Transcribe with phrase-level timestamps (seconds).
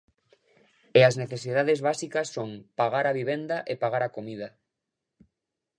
[0.97, 4.47] E as necesidades básicas son pagar a vivenda e pagar a comida.